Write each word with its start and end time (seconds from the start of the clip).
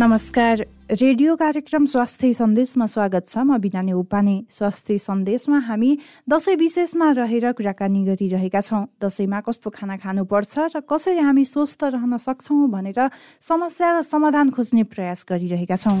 नमस्कार। 0.00 0.60
रेडियो 0.90 1.34
कार्यक्रम 1.36 1.86
स्वास्थ्य 1.86 2.32
सन्देशमा 2.34 2.86
स्वागत 2.88 3.28
छ। 3.28 3.44
म 3.44 3.58
बिनानी 3.60 3.92
उपाने। 3.92 4.36
स्वास्थ्य 4.48 4.96
सन्देशमा 4.96 5.58
हामी 5.68 5.90
दसैँ 6.24 6.56
विशेषमा 6.56 7.10
रहेर 7.20 7.52
कुराकानी 7.52 8.00
गरिरहेका 8.08 8.60
छौँ। 8.64 8.96
दसैँमा 8.96 9.40
कस्तो 9.44 9.68
खाना 9.68 9.96
खानुपर्छ 10.00 10.58
र 10.72 10.80
कसरी 10.88 11.20
हामी 11.20 11.44
स्वस्थ 11.44 11.84
रहन 11.84 12.16
सक्छौँ 12.16 12.68
भनेर 12.72 13.00
समस्या 13.44 13.88
र 13.92 14.02
समाधान 14.02 14.50
खोज्ने 14.56 14.88
प्रयास 14.88 15.28
गरिरहेका 15.28 15.76
छौँ। 15.76 16.00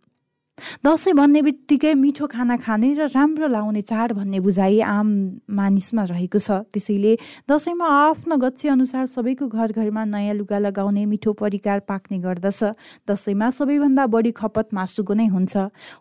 दसैँ 0.85 1.13
भन्ने 1.13 1.41
बित्तिकै 1.41 1.93
मिठो 1.95 2.27
खाना 2.27 2.57
खाने 2.57 2.93
र 2.93 3.07
राम्रो 3.11 3.47
लाउने 3.47 3.81
चाड 3.81 4.11
भन्ने 4.13 4.39
बुझाइ 4.39 4.79
आम 4.81 5.07
मानिसमा 5.49 6.03
रहेको 6.03 6.39
छ। 6.39 6.65
त्यसैले 6.71 7.17
दसैँमा 7.49 7.85
आफ्नो 7.85 8.37
गच्छे 8.37 8.69
अनुसार 8.69 9.05
सबैको 9.05 9.47
घर 9.47 9.71
घरमा 9.71 10.03
नयाँ 10.05 10.35
लुगा 10.35 10.57
लगाउने 10.59 11.05
मिठो 11.05 11.33
परिकार 11.33 11.79
पाक्ने 11.87 12.17
गर्दछ। 12.19 12.63
दसैँमा 13.07 13.49
सबैभन्दा 13.49 14.05
बढी 14.07 14.31
खपत 14.31 14.73
मासुको 14.73 15.13
नै 15.13 15.27
हुन्छ। 15.27 15.57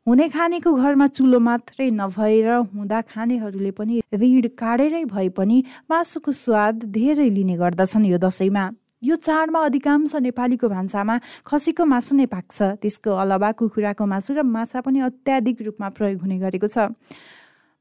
हुने 0.06 0.28
खानेको 0.28 0.70
घरमा 0.72 1.06
चुलो 1.06 1.38
मात्रै 1.40 1.90
नभएर 1.90 2.50
हुँदा 2.74 3.00
खानेहरूले 3.10 3.70
पनि 3.70 4.00
ऋण 4.14 4.48
काटेरै 4.58 5.04
भए 5.04 5.28
पनि 5.36 5.62
मासुको 5.90 6.32
स्वाद 6.32 6.84
धेरै 6.90 7.28
लिने 7.30 7.56
गर्दछन् 7.56 8.06
यो 8.06 8.18
दसैँमा। 8.18 8.64
यो 9.02 9.16
चाडमा 9.16 9.60
अधिकांश 9.64 10.14
नेपालीको 10.16 10.68
भान्सामा 10.68 11.14
खसीको 11.48 11.84
मासु 11.84 12.16
नै 12.16 12.26
पाक्छ। 12.28 12.56
त्यसको 12.84 13.10
अलावा 13.16 13.50
कुखुराको 13.56 14.04
मासु 14.04 14.30
र 14.36 14.42
माछा 14.44 14.80
पनि 14.84 15.00
अत्याधिक 15.00 15.56
रूपमा 15.66 15.88
प्रयोग 15.96 16.20
हुने 16.20 16.36
गरेको 16.38 16.68
छ। 16.68 16.92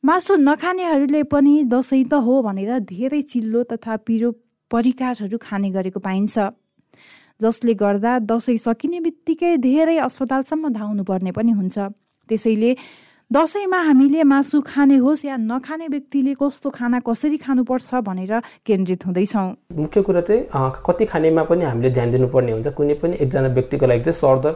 मासु 0.04 0.36
नखानेहरूले 0.40 1.24
पनि 1.28 1.54
दसैँ 1.68 2.08
त 2.08 2.24
हो 2.24 2.34
भनेर 2.48 2.80
धेरै 2.88 3.22
चिल्लो 3.22 3.64
तथा 3.68 3.96
पिरो 4.08 4.32
परिकारहरू 4.72 5.38
खाने 5.38 5.70
गरेको 5.76 6.00
पाइन्छ। 6.00 6.36
जसले 7.44 7.74
गर्दा 7.76 8.12
दसैँ 8.24 8.58
सकिने 8.58 9.00
बित्तिकै 9.04 9.58
धेरै 9.60 9.98
अस्पतालसम्म 10.08 10.72
धाउनु 10.72 11.04
पर्ने 11.04 11.32
पनि 11.36 11.52
हुन्छ। 11.52 11.78
त्यसैले 12.30 12.72
दसैँमा 13.32 13.78
हामीले 13.78 14.24
मासु 14.26 14.60
खाने 14.66 14.96
होस् 14.98 15.24
या 15.26 15.36
नखाने 15.38 15.88
व्यक्तिले 15.88 16.34
कस्तो 16.34 16.70
खाना 16.70 17.00
कसरी 17.06 17.38
खानुपर्छ 17.38 18.02
भनेर 18.02 18.42
केन्द्रित 18.66 19.06
हुँदैछौँ। 19.06 19.78
मुख्य 19.78 20.02
कुरा 20.02 20.22
चाहिँ 20.22 20.72
कति 20.86 21.06
खानेमा 21.06 21.44
पनि 21.46 21.66
हामीले 21.66 21.90
ध्यान 21.94 22.12
दिनुपर्ने 22.12 22.52
हुन्छ। 22.52 22.68
कुनै 22.74 22.94
पनि 22.98 23.18
एकजना 23.22 23.48
व्यक्तिको 23.54 23.86
लागि 23.86 24.02
चाहिँ 24.02 24.18
सरदर 24.18 24.54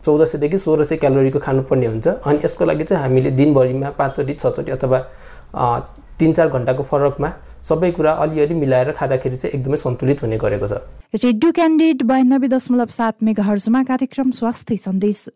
चौध 0.00 0.24
सयदेखि 0.32 0.58
सोह्र 0.58 0.84
सय 0.88 0.96
क्यालोरीको 0.96 1.38
खानुपर्ने 1.44 1.86
हुन्छ। 1.86 2.06
अनि 2.24 2.40
यसको 2.44 2.64
लागि 2.64 2.84
चाहिँ 2.88 3.02
हामीले 3.04 3.30
दिनभरिमा 3.36 3.90
पाँचचोटि 4.00 4.32
छचोटि 4.32 4.70
अथवा 4.72 4.98
तिन 6.16 6.32
चार 6.32 6.48
घन्टाको 6.48 6.82
फरकमा 6.88 7.30
सबै 7.68 7.90
कुरा 8.00 8.12
अलिअलि 8.24 8.54
मिलाएर 8.56 8.92
खाँदाखेरि 8.96 9.36
चाहिँ 9.36 9.60
एकदमै 9.60 9.76
सन्तुलित 9.76 10.22
हुने 10.24 10.36
गरेको 10.40 10.66
छ। 10.66 10.80
रेडियो 11.20 11.52
क्यान्डिडेट 11.52 12.02
बयानब्बे 12.08 12.48
दशमलव 12.48 12.88
सात 12.96 13.22
मेगा 13.28 13.44
हर्जमा 13.44 13.82
कार्यक्रम 13.84 14.30
स्वास्थ्य 14.40 14.76
सन्देश। 14.88 15.28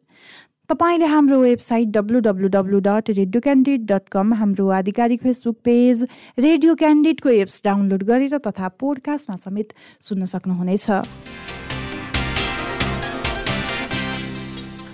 तपाईँले 0.71 1.07
हाम्रो 1.07 1.39
website 1.41 1.89
W 1.91 2.19
dot 2.23 3.09
radio 3.11 3.41
candidate 3.43 3.87
dot 3.87 4.09
com 4.09 4.35
हाम्रो 4.35 4.69
आधिकारिक 4.71 5.23
फेसबुक 5.23 5.57
पेज 5.65 6.03
रेडियो 6.39 6.75
क्यान्डिडेटको 6.75 7.29
एप्स 7.29 7.61
डाउनलोड 7.65 8.03
गरेर 8.11 8.39
तथा 8.39 8.69
पोडकास्टमा 8.79 9.37
समेत 9.37 9.73
सुन्न 10.01 10.25
सक्नुहुनेछ। 10.31 10.87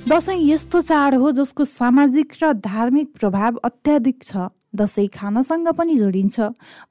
दसैँ 0.08 0.38
यस्तो 0.48 0.80
चाड 0.80 1.14
हो 1.14 1.32
जसको 1.36 1.64
सामाजिक 1.66 2.32
र 2.42 2.52
धार्मिक 2.64 3.12
प्रभाव 3.20 3.60
अत्याधिक 3.64 4.22
छ। 4.22 4.48
दसैँ 4.76 5.06
खानासँग 5.08 5.68
पनि 5.72 5.96
जोडिन्छ। 5.96 6.40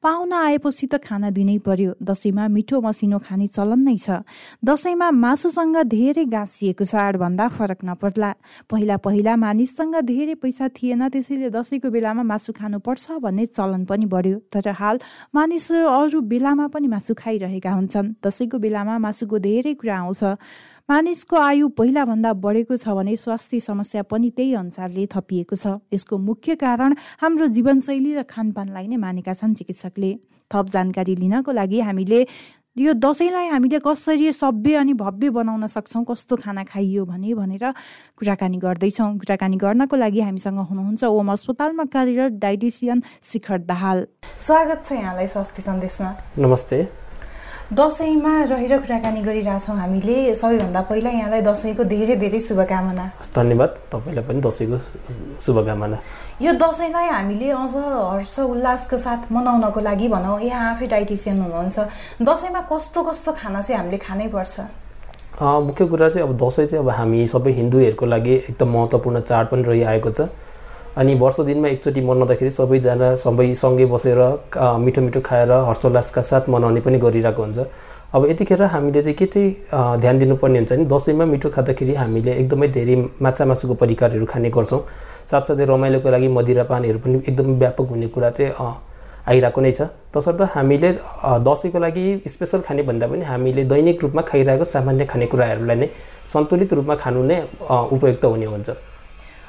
पाहुना 0.03 0.37
आएपछि 0.45 0.87
त 0.87 0.97
खाना 0.97 1.29
दिनै 1.29 1.57
पर्यो। 1.61 1.91
दसैँमा 2.01 2.47
मिठो 2.47 2.81
मसिनो 2.81 3.19
खाने 3.21 3.47
चलन 3.47 3.79
नै 3.85 3.95
छ। 3.97 4.25
दसैँमा 4.65 5.11
मासुसँग 5.13 5.77
धेरै 5.85 6.25
गाँसिएको 6.25 6.83
चाडभन्दा 6.83 7.47
फरक 7.47 7.79
नपर्ला। 7.85 8.31
पहिला 8.69 8.97
पहिला 8.97 9.35
मानिससँग 9.35 9.95
धेरै 10.01 10.35
पैसा 10.41 10.67
थिएन 10.73 11.07
त्यसैले 11.09 11.49
दसैँको 11.53 11.89
बेलामा 11.89 12.23
मासु 12.23 12.51
खानुपर्छ 12.53 13.21
भन्ने 13.21 13.45
चलन 13.53 13.85
पनि 13.85 14.05
बढ्यो। 14.05 14.37
तर 14.49 14.69
हाल 14.73 14.99
मानिसहरू 15.35 15.85
अरू 15.85 16.21
बेलामा 16.21 16.67
पनि 16.73 16.87
मासु 16.87 17.13
खाइरहेका 17.13 17.71
हुन्छन्। 17.71 18.13
दसैँको 18.25 18.57
बेलामा 18.57 18.97
मासुको 18.97 19.37
धेरै 19.39 19.73
कुरा 19.77 19.95
आउँछ। 19.97 20.23
मानिसको 20.89 21.35
आयु 21.35 21.67
पहिलाभन्दा 21.73 22.31
बढेको 22.37 22.75
छ 22.77 22.93
भने 22.93 23.15
स्वास्थ्य 23.17 23.59
समस्या 23.59 24.01
पनि 24.05 24.29
त्यही 24.29 24.53
अनुसारले 24.53 25.05
थपिएको 25.09 25.55
छ। 25.57 25.81
यसको 25.89 26.17
मुख्य 26.17 26.55
कारण 26.61 26.93
हाम्रो 27.21 27.47
जीवनशैली 27.49 28.11
र 28.13 28.23
खानपानलाई 28.29 28.85
नै 28.87 28.97
मानेका 29.01 29.33
छन् 29.33 29.55
चिकित्सकले। 29.57 30.11
थप 30.51 30.65
जानकारी 30.69 31.15
लिनको 31.17 31.51
लागि 31.51 31.79
हामीले 31.89 32.19
यो 32.77 32.93
दसैँलाई 33.01 33.47
हामीले 33.49 33.79
कसरी 33.81 34.29
सभ्य 34.29 34.75
अनि 34.85 34.93
भव्य 34.93 35.29
बनाउन 35.33 35.65
सक्छौँ 35.73 36.05
कस्तो 36.05 36.35
खाना 36.45 36.63
खाइयो 36.69 37.05
भने 37.09 37.33
भनेर 37.33 37.65
कुराकानी 38.21 38.57
गर्दैछौँ। 38.61 39.09
कुराकानी 39.25 39.57
गर्नको 39.57 39.95
लागि 39.97 40.21
हामीसँग 40.21 40.59
हुनुहुन्छ 40.69 41.03
ओम 41.09 41.31
अस्पतालमा 41.33 41.85
कार्यरत 41.89 42.37
डाइटिसियन 42.45 43.01
शिखर 43.25 43.57
दाहाल। 43.65 44.05
स्वागत 44.37 44.85
छ 44.85 45.01
यहाँलाई 45.01 45.27
स्वास्थ्य 45.33 45.61
सन्देशमा। 45.65 46.11
नमस्ते। 46.45 46.77
दसैँमा 47.73 48.31
रहेर 48.45 48.77
कुराकानी 48.77 49.21
गरिरहेछौँ 49.25 49.75
हामीले। 49.75 50.35
सबैभन्दा 50.35 50.81
पहिला 50.85 51.09
यहाँलाई 51.09 51.41
दसैँको 51.41 51.83
धेरै 51.83 52.15
धेरै 52.21 52.39
शुभकामना। 52.39 53.05
धन्यवाद 53.33 53.69
तपाईँलाई 53.89 54.25
पनि 54.25 54.41
दसैँको 54.41 54.77
शुभकामना। 55.41 55.97
यो 56.45 56.53
दसैँलाई 56.61 57.07
हामीले 57.09 57.49
अझ 57.49 57.75
हर्ष 57.75 58.37
उल्लासको 58.39 58.97
साथ 58.97 59.31
मनाउनको 59.33 59.79
लागि 59.81 60.07
भनौँ 60.13 60.39
यहाँ 60.45 60.77
आफै 60.77 60.85
डाइटिसियन 60.93 61.41
हुनुहुन्छ। 61.41 61.77
दसैँमा 62.21 62.61
कस्तो 62.69 63.03
कस्तो 63.03 63.31
खाना 63.33 63.61
चाहिँ 63.61 63.81
हामीले 63.81 63.97
खानै 63.97 64.27
पर्छ? 64.29 64.55
मुख्य 65.41 65.85
कुरा 65.89 66.09
चाहिँ 66.09 66.27
अब 66.29 66.37
दसैँ 66.37 66.65
चाहिँ 66.69 66.85
अब 66.85 66.89
हामी 66.93 67.25
सबै 67.27 67.51
हिन्दूहरूको 67.51 68.05
लागि 68.05 68.33
एकदम 68.45 68.69
महत्त्वपूर्ण 68.77 69.21
चाड 69.25 69.45
पनि 69.49 69.63
रहिआएको 69.63 70.11
छ। 70.11 70.29
अनि 70.97 71.13
वर्ष 71.19 71.39
दिनमा 71.47 71.67
एकचोटि 71.67 72.01
मनाउँदाखेरि 72.01 72.51
सबैजना 72.51 73.15
सबै 73.19 73.53
सँगै 73.55 73.85
बसेर 73.93 74.19
मिठो 74.79 75.01
मिठो 75.01 75.21
खाएर 75.21 75.51
हर्षोल्लासका 75.67 76.21
साथ 76.21 76.47
मनाउने 76.49 76.81
पनि 76.81 76.97
गरिरहेको 77.03 77.43
हुन्छ। 77.43 77.59
अब 78.15 78.25
यतिखेर 78.29 78.61
हामीले 78.71 79.01
चाहिँ 79.03 79.17
के 79.19 79.25
चाहिँ 79.25 79.99
ध्यान 79.99 80.19
दिनुपर्ने 80.19 80.57
हुन्छ 80.59 80.71
भने 80.71 80.85
दसैँमा 80.87 81.25
मिठो 81.25 81.49
खाँदाखेरि 81.51 81.93
हामीले 81.95 82.31
एकदमै 82.31 82.67
धेरै 82.71 82.95
माछा 83.19 83.45
मासुको 83.45 83.73
परिकारहरू 83.75 84.25
खाने 84.25 84.49
गर्छौँ। 84.55 84.81
साथसाथै 85.31 85.65
रमाइलोको 85.67 86.09
लागि 86.15 86.27
मदिरा 86.31 86.63
पानीहरू 86.71 86.99
पनि 87.03 87.15
एकदमै 87.27 87.53
व्यापक 87.59 87.87
हुने 87.91 88.07
कुरा 88.15 88.29
चाहिँ 88.31 88.53
आइरहेको 89.27 89.61
नै 89.61 89.71
छ। 89.75 89.91
तसर्थ 90.15 90.41
हामीले 90.55 90.91
दसैँको 91.43 91.79
लागि 91.79 92.05
स्पेसल 92.23 92.59
खाने 92.63 92.81
भन्दा 92.87 93.07
पनि 93.11 93.23
हामीले 93.27 93.63
दैनिक 93.67 94.01
रूपमा 94.03 94.21
खाइरहेको 94.31 94.63
सामान्य 94.63 95.05
खानेकुराहरूलाई 95.11 95.75
नै 95.75 95.87
सन्तुलित 96.33 96.73
रूपमा 96.73 96.95
खानु 97.03 97.23
नै 97.27 97.43
उपयुक्त 97.67 98.25
हुने 98.25 98.45
हुन्छ। 98.47 98.94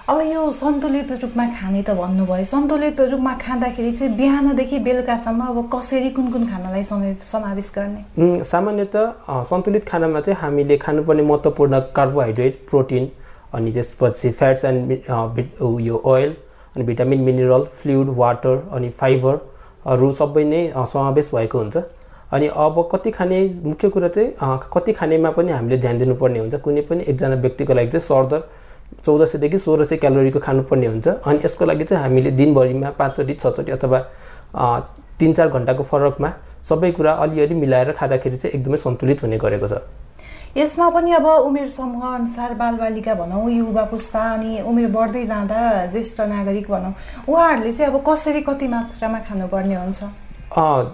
अब 0.09 0.21
यो 0.23 0.41
सन्तुलित 0.53 1.11
रूपमा 1.13 1.45
खाने 1.51 1.83
त 1.83 1.91
भन्नुभयो। 1.91 2.45
सन्तुलित 2.47 3.01
रूपमा 3.11 3.33
खाँदाखेरि 3.43 3.91
चाहिँ 3.93 4.15
बिहानदेखि 4.17 4.79
बेलुकासम्म 4.79 5.43
अब 5.45 5.71
कसरी 5.73 6.11
कुन 6.15 6.31
कुन 6.33 6.47
खानालाई 6.47 6.83
समावेश 6.83 7.73
गर्ने? 7.75 8.43
सामान्यतः 8.45 9.43
सन्तुलित 9.51 9.89
खानामा 9.89 10.21
चाहिँ 10.21 10.39
हामीले 10.41 10.77
खानुपर्ने 10.79 11.23
महत्त्वपूर्ण 11.23 11.81
कार्बोहाइड्रेट 11.97 12.61
प्रोटिन 12.71 13.09
अनि 13.53 13.73
त्यसपछि 13.73 14.31
फ्याट्स 14.31 14.65
एन्ड 14.65 14.93
यो 15.83 16.01
ओइल 16.07 16.37
अनि 16.77 16.85
भिटामिन 16.85 17.21
मिनरल 17.27 17.65
फ्लुइड 17.81 18.09
वाटर 18.19 18.63
अनि 18.73 18.91
फाइबरहरू 19.01 20.13
सबै 20.21 20.45
नै 20.45 20.63
समावेश 20.87 21.31
भएको 21.35 21.59
हुन्छ। 21.59 21.83
अनि 22.33 22.47
अब 22.67 22.79
कति 22.93 23.11
खाने 23.11 23.41
मुख्य 23.65 23.89
कुरा 23.89 24.09
चाहिँ 24.09 24.59
कति 24.75 24.93
खानेमा 24.93 25.31
पनि 25.35 25.53
हामीले 25.53 25.77
ध्यान 25.79 25.99
दिनुपर्ने 25.99 26.39
हुन्छ। 26.39 26.55
कुनै 26.63 26.87
पनि 26.87 27.05
एकजना 27.09 27.35
व्यक्तिको 27.43 27.75
लागि 27.75 27.91
चाहिँ 27.91 28.07
सरदर 28.07 28.43
चौध 29.05 29.25
सयदेखि 29.25 29.59
सोह्र 29.59 29.85
सय 29.85 29.97
क्यालोरीको 29.97 30.41
खानुपर्ने 30.41 30.87
हुन्छ। 30.87 31.09
अनि 31.27 31.39
यसको 31.45 31.65
लागि 31.65 31.85
चाहिँ 31.85 32.03
हामीले 32.03 32.31
दिनभरिमा 32.31 32.91
पाँचचोटि 32.99 33.35
छचोटि 33.35 33.73
अथवा 33.73 33.99
तिन 35.19 35.33
चार 35.33 35.49
घन्टाको 35.49 35.83
फरकमा 35.83 36.33
सबै 36.69 36.91
कुरा 36.93 37.13
अलिअलि 37.25 37.55
मिलाएर 37.55 37.93
खाँदाखेरि 37.93 38.37
चाहिँ 38.37 38.55
एकदमै 38.59 38.77
सन्तुलित 38.77 39.23
हुने 39.23 39.39
गरेको 39.39 39.69
छ। 39.69 39.81
यसमा 40.57 40.89
पनि 40.91 41.13
अब 41.13 41.27
उमेर 41.27 41.69
समूह 41.69 42.05
अनुसार 42.09 42.55
बालबालिका 42.57 43.15
भनौँ 43.15 43.51
युवा 43.51 43.85
पुस्ता 43.93 44.21
अनि 44.35 44.61
उमेर 44.65 44.89
बढ्दै 44.89 45.25
जाँदा 45.25 45.87
ज्येष्ठ 45.93 46.21
नागरिक 46.21 46.71
भनौँ 46.71 46.93
उहाँहरूले 47.29 47.73
चाहिँ 47.73 47.93
अब 47.93 48.03
कसरी 48.09 48.41
कति 48.41 48.69
मात्रामा 48.69 49.19
खानुपर्ने 49.29 49.75
हुन्छ? 49.75 50.01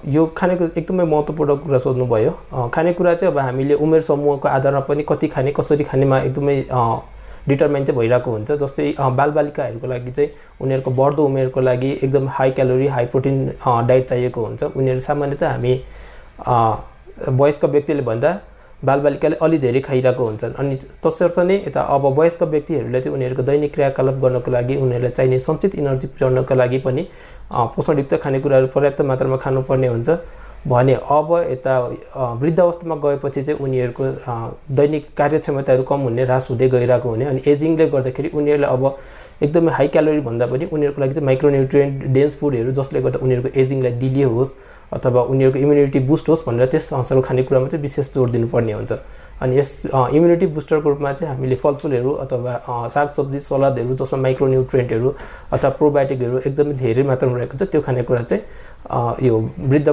यो 0.08 0.26
खानेको 0.36 0.64
एकदमै 0.76 1.04
महत्त्वपूर्ण 1.04 1.56
कुरा 1.62 1.78
सोध्नुभयो। 1.78 2.30
खानेकुरा 2.74 3.14
चाहिँ 3.14 3.32
अब 3.32 3.38
हामीले 3.38 3.74
उमेर 3.78 4.00
समूहको 4.02 4.48
आधारमा 4.48 4.80
पनि 4.90 5.02
कति 5.08 5.28
खाने 5.28 5.52
कसरी 5.54 5.84
खानेमा 5.84 6.18
एकदमै 6.20 6.56
डिटर्माइन 7.48 7.84
चाहिँ 7.84 7.98
भइरहेको 7.98 8.30
हुन्छ। 8.30 8.52
जस्तै 8.52 8.94
बालबालिकाहरूको 8.98 9.86
लागि 9.86 10.10
चाहिँ 10.10 10.30
उनीहरूको 10.60 10.90
बढ्दो 11.00 11.24
उमेरको 11.24 11.60
लागि 11.60 11.90
एकदम 12.02 12.28
high 12.28 12.50
calorie 12.50 12.86
high 12.86 13.06
protein 13.06 13.36
diet 13.88 14.04
चाहिएको 14.08 14.44
हुन्छ। 14.46 14.62
उनीहरू 14.76 15.00
सामान्यतः 15.00 15.50
हामी 15.50 15.74
वयस्क 17.40 17.64
व्यक्तिले 17.64 18.02
भन्दा 18.02 18.30
बालबालिकाले 18.82 19.36
अलि 19.42 19.58
धेरै 19.58 19.80
खाइरहेको 19.80 20.24
हुन्छन्। 20.26 20.54
अनि 20.58 20.76
तसर्थ 21.04 21.38
नै 21.40 21.56
यता 21.56 21.80
अब 21.94 22.06
वयस्क 22.18 22.42
व्यक्तिहरूले 22.42 23.00
चाहिँ 23.00 23.16
उनीहरूको 23.16 23.42
दैनिक 23.42 23.72
क्रियाकलाप 23.74 24.14
गर्नको 24.22 24.50
लागि 24.50 24.76
उनीहरूलाई 24.76 25.10
चाहिने 25.10 25.38
सञ्चित 25.38 25.74
इनर्जी 25.74 26.06
पुर्याउनको 26.08 26.54
लागि 26.54 26.78
पनि 26.86 27.06
पोषणयुक्त 27.52 28.14
खानेकुराहरू 28.22 28.66
पर्याप्त 28.74 29.00
मात्रामा 29.10 29.36
खानुपर्ने 29.38 29.88
हुन्छ। 29.88 30.08
भने 30.68 30.94
अब 30.94 31.30
यता 31.50 31.78
वृद्ध 32.40 32.58
अवस्थामा 32.60 32.96
गएपछि 33.04 33.42
चाहिँ 33.42 33.60
उनीहरूको 33.60 34.04
दैनिक 34.76 35.06
कार्यक्षमताहरू 35.16 35.82
कम 35.82 36.00
हुने 36.00 36.22
ह्रास 36.22 36.46
हुँदै 36.50 36.68
गइरहेको 36.68 37.08
हुने 37.08 37.24
अनि 37.24 37.40
एजिङले 37.52 37.86
गर्दाखेरि 37.88 38.28
उनीहरूले 38.34 38.66
अब 38.66 38.84
एकदमै 39.42 39.72
हाई 39.72 39.88
क्यालोरी 39.88 40.20
भन्दा 40.20 40.46
पनि 40.46 40.64
उनीहरूको 40.72 41.00
लागि 41.00 41.14
चाहिँ 41.14 41.26
माइक्रोन्युट्रियन्ट 41.26 42.04
डेन्स 42.14 42.36
फुडहरू 42.40 42.72
जसले 42.72 43.00
गर्दा 43.02 43.18
उनीहरूको 43.22 43.60
एजिङलाई 43.60 43.92
डिले 43.98 44.24
होस् 44.34 44.54
अथवा 44.92 45.22
उनीहरूको 45.32 45.58
इम्युनिटी 45.58 46.00
बुस्ट 46.10 46.28
होस् 46.28 46.46
भनेर 46.46 46.66
त्यस 46.66 46.88
खानेकुरामा 47.26 47.68
चाहिँ 47.68 47.82
विशेष 47.82 48.14
जोड 48.14 48.30
दिनुपर्ने 48.30 48.72
हुन्छ। 48.72 48.92
अनि 49.40 49.58
यस 49.58 49.70
इम्युनिटी 49.86 50.46
बुस्टरको 50.56 50.88
रूपमा 50.90 51.12
चाहिँ 51.12 51.34
हामीले 51.34 51.56
फलफुलहरू 51.62 52.10
अथवा 52.24 52.52
सागसब्जी 52.88 53.40
सलादहरू 53.40 53.94
जसमा 53.96 54.20
माइक्रोन्युट्रियन्टहरू 54.22 55.14
अथवा 55.52 55.70
प्रोबायोटिकहरू 55.80 56.38
एकदमै 56.46 56.74
धेरै 56.82 57.02
मात्रामा 57.10 57.36
रहेको 57.38 57.56
हुन्छ 57.58 57.70
त्यो 57.72 57.80
खानेकुरा 57.80 58.22
चाहिँ 58.22 58.42
यो 59.22 59.34
वृद्ध 59.72 59.88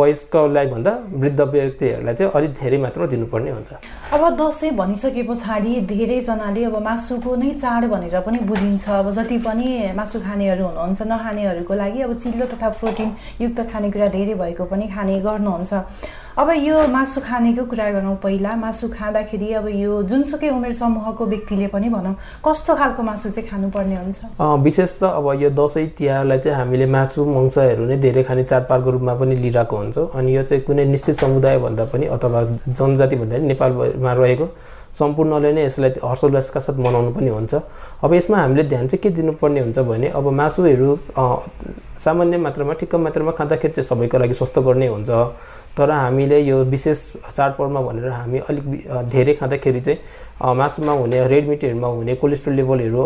वयस्कलाई 0.00 0.66
भन्दा 0.66 0.92
वृद्ध 1.22 1.40
व्यक्तिहरूलाई 1.40 2.14
चाहिँ 2.14 2.32
अलिक 2.32 2.52
धेरै 2.60 2.78
मात्रामा 2.84 3.08
दिनुपर्ने 3.14 3.50
हुन्छ। 3.50 3.72
अब 4.12 4.22
दसैँ 4.40 4.70
भनिसके 4.76 5.22
पछाडि 5.28 5.80
धेरैजनाले 5.92 6.64
अब 6.64 6.76
मासुको 6.82 7.36
नै 7.36 7.50
चाड 7.62 7.84
भनेर 7.92 8.20
पनि 8.26 8.38
बुझिन्छ। 8.50 8.88
अब 8.90 9.10
जति 9.10 9.38
पनि 9.48 9.66
मासु 9.96 10.20
खानेहरू 10.20 10.64
हुनुहुन्छ 10.66 11.00
नखानेहरूको 11.12 11.74
लागि 11.74 12.00
अब 12.02 12.12
चिल्लो 12.16 12.46
तथा 12.52 12.68
प्रोटिनयुक्त 12.80 13.58
खानेकुरा 13.72 14.06
धेरै 14.16 14.34
भएको 14.34 14.64
पनि 14.64 14.86
खाने 14.94 15.20
गर्नुहुन्छ। 15.20 15.72
अब 16.36 16.50
यो 16.52 16.86
मासु 16.92 17.20
खानेको 17.24 17.64
कुरा 17.64 17.90
गरौँ 17.90 18.14
पहिला। 18.20 18.54
मासु 18.60 18.88
खाँदाखेरि 18.92 19.52
अब 19.56 19.68
यो 19.72 20.02
जुनसुकै 20.04 20.48
उमेर 20.52 20.72
समूहको 20.76 21.26
व्यक्तिले 21.26 21.66
पनि 21.72 21.88
भनौँ 21.88 22.12
कस्तो 22.44 22.74
खालको 22.76 23.02
मासु 23.02 23.30
चाहिँ 23.32 23.48
खानुपर्ने 23.48 23.96
हुन्छ? 23.96 24.20
विशेष 24.60 24.98
त 25.00 25.16
अब 25.16 25.26
यो 25.40 25.50
दसैँ 25.56 25.86
तिहारलाई 25.96 26.38
चाहिँ 26.38 26.58
हामीले 26.58 26.86
मासु 26.92 27.24
मङ्सहरू 27.24 27.84
नै 27.88 27.96
धेरै 28.04 28.22
खाने 28.28 28.44
चाडपाडको 28.52 28.90
रूपमा 28.90 29.14
पनि 29.16 29.36
लिइरहेको 29.40 29.76
हुन्छौँ। 29.76 30.08
अनि 30.12 30.36
यो 30.36 30.42
चाहिँ 30.44 30.62
कुनै 30.68 30.84
निश्चित 30.92 31.16
समुदाय 31.24 31.56
भन्दा 31.56 31.84
पनि 31.88 32.06
अथवा 32.12 32.40
जनजाति 32.68 33.16
भन्दा 33.16 33.36
पनि 33.36 33.46
नेपालमा 33.56 34.12
रहेको। 34.12 34.46
सम्पूर्णले 34.98 35.52
नै 35.52 35.64
यसलाई 35.64 35.90
हर्षोल्लासका 36.04 36.60
साथ 36.60 36.76
मनाउनु 36.80 37.10
पनि 37.12 37.28
हुन्छ। 37.28 37.54
अब 38.04 38.12
यसमा 38.14 38.36
हामीले 38.38 38.62
ध्यान 38.72 38.86
चाहिँ 38.88 39.02
के 39.02 39.10
दिनुपर्ने 39.12 39.60
हुन्छ 39.60 39.78
भने 39.84 40.08
अब 40.16 40.26
मासुहरू 40.32 40.88
सामान्य 42.00 42.36
मात्रामा 42.36 42.72
ठिक्क 42.80 42.94
मात्रामा 43.04 43.32
खाँदाखेरि 43.36 43.72
चाहिँ 43.76 43.88
सबैको 43.88 44.18
लागि 44.18 44.34
स्वस्थ 44.34 44.58
गर्ने 44.64 44.86
हुन्छ। 44.88 45.10
तर 45.76 45.90
हामीले 45.90 46.38
यो 46.40 46.64
विशेष 46.72 47.00
चाडपर्वमा 47.36 47.80
भनेर 47.80 48.08
हामी 48.08 48.38
अलिक 48.48 48.64
धेरै 49.12 49.34
खाँदाखेरि 49.36 49.80
चाहिँ 49.80 49.98
मासुमा 50.56 50.92
हुने 50.92 51.26
रेड 51.28 51.48
मिटहरूमा 51.48 51.88
हुने 51.88 52.14
कोलेस्ट्रोल 52.16 52.54
लेभलहरू 52.56 53.02